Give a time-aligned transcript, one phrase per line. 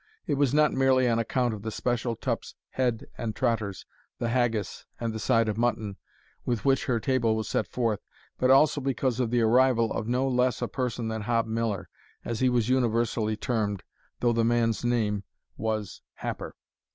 [0.25, 3.85] It was not merely on account of the special tup's head and trotters,
[4.17, 5.95] the haggis and the side of mutton,
[6.43, 7.99] with which her table was set forth,
[8.39, 11.87] but also because of the arrival of no less a person than Hob Miller,
[12.25, 13.83] as he was universally termed,
[14.21, 15.23] though the man's name
[15.55, 16.55] was Happer.